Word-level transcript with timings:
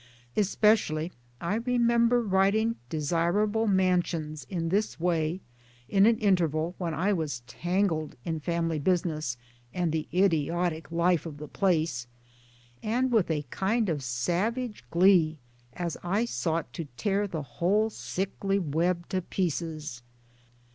Especially 0.35 1.11
I 1.39 1.57
remember 1.57 2.23
writing 2.23 2.75
Desirable 2.89 3.67
Mansions 3.67 4.47
in 4.49 4.69
this 4.69 4.99
way 4.99 5.41
in 5.87 6.07
an 6.07 6.17
interval 6.17 6.73
when 6.79 6.95
I 6.95 7.13
was 7.13 7.41
tangled 7.45 8.15
in 8.25 8.39
family 8.39 8.79
business 8.79 9.37
and 9.75 9.91
the 9.91 10.07
idiotic 10.11 10.91
life 10.91 11.27
of 11.27 11.37
the 11.37 11.47
place 11.47 12.07
and 12.81 13.11
with 13.11 13.29
a 13.29 13.45
kind 13.51 13.89
of 13.89 14.01
savage 14.01 14.83
glee 14.89 15.37
as 15.73 15.97
I 16.01 16.25
sought 16.25 16.73
to 16.73 16.85
tear 16.97 17.27
the 17.27 17.43
whole 17.43 17.91
sickly 17.91 18.57
web 18.57 19.07
to 19.09 19.21
pieces. 19.21 20.01